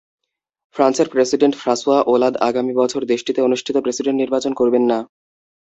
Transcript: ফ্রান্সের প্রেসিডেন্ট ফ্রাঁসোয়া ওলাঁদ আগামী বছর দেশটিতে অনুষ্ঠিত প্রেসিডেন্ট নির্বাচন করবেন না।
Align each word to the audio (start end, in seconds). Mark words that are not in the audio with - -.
ফ্রান্সের 0.75 1.07
প্রেসিডেন্ট 1.09 1.55
ফ্রাঁসোয়া 1.55 1.99
ওলাঁদ 2.07 2.35
আগামী 2.49 2.73
বছর 2.73 3.01
দেশটিতে 3.05 3.39
অনুষ্ঠিত 3.41 3.75
প্রেসিডেন্ট 3.77 4.17
নির্বাচন 4.19 4.51
করবেন 4.53 4.83
না। 4.91 4.97